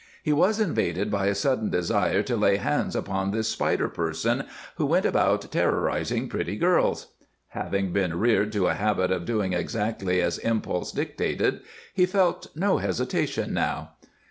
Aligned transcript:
He 0.23 0.33
was 0.33 0.59
invaded 0.59 1.11
by 1.11 1.27
a 1.27 1.35
sudden 1.35 1.69
desire 1.69 2.23
to 2.23 2.35
lay 2.35 2.55
hands 2.55 2.95
upon 2.95 3.29
this 3.29 3.49
Spider 3.49 3.87
person 3.87 4.45
who 4.77 4.87
went 4.87 5.05
about 5.05 5.51
terrorizing 5.51 6.27
pretty 6.27 6.55
girls. 6.55 7.09
Having 7.49 7.93
been 7.93 8.17
reared 8.17 8.51
to 8.53 8.65
a 8.65 8.73
habit 8.73 9.11
of 9.11 9.25
doing 9.25 9.53
exactly 9.53 10.19
as 10.19 10.39
impulse 10.39 10.91
dictated, 10.91 11.61
he 11.93 12.07
felt 12.07 12.47
no 12.55 12.79
hesitation 12.79 13.53
now. 13.53 13.91